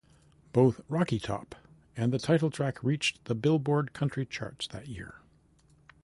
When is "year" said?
4.87-5.21